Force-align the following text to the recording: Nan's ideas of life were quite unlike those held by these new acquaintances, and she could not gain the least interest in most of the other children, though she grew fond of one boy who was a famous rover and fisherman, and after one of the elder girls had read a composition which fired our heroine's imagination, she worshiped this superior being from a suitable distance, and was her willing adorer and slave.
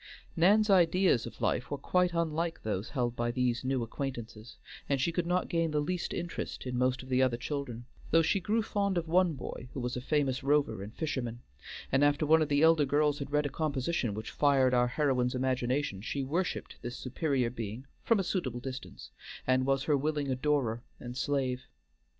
Nan's 0.35 0.67
ideas 0.67 1.27
of 1.27 1.41
life 1.41 1.69
were 1.69 1.77
quite 1.77 2.11
unlike 2.11 2.63
those 2.63 2.89
held 2.89 3.15
by 3.15 3.29
these 3.29 3.63
new 3.63 3.83
acquaintances, 3.83 4.57
and 4.89 4.99
she 4.99 5.11
could 5.11 5.27
not 5.27 5.47
gain 5.47 5.69
the 5.69 5.79
least 5.79 6.11
interest 6.11 6.65
in 6.65 6.75
most 6.75 7.03
of 7.03 7.09
the 7.09 7.21
other 7.21 7.37
children, 7.37 7.85
though 8.09 8.23
she 8.23 8.39
grew 8.39 8.63
fond 8.63 8.97
of 8.97 9.07
one 9.07 9.33
boy 9.33 9.69
who 9.75 9.79
was 9.79 9.95
a 9.95 10.01
famous 10.01 10.41
rover 10.41 10.81
and 10.81 10.95
fisherman, 10.95 11.41
and 11.91 12.03
after 12.03 12.25
one 12.25 12.41
of 12.41 12.49
the 12.49 12.63
elder 12.63 12.83
girls 12.85 13.19
had 13.19 13.29
read 13.31 13.45
a 13.45 13.49
composition 13.49 14.15
which 14.15 14.31
fired 14.31 14.73
our 14.73 14.87
heroine's 14.87 15.35
imagination, 15.35 16.01
she 16.01 16.23
worshiped 16.23 16.77
this 16.81 16.97
superior 16.97 17.51
being 17.51 17.85
from 18.03 18.19
a 18.19 18.23
suitable 18.23 18.59
distance, 18.59 19.11
and 19.45 19.67
was 19.67 19.83
her 19.83 19.95
willing 19.95 20.29
adorer 20.31 20.81
and 20.99 21.15
slave. 21.15 21.67